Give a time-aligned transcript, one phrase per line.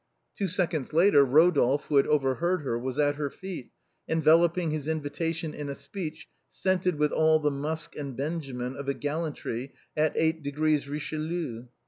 [0.35, 3.69] Two seconds later Eodolphe, who had overheard her, was at her feet,
[4.09, 8.95] enveloping his invitation in a speech, scented with all the musk and benjamin of a
[8.95, 11.67] gallantry at eighty degrees Richelieu.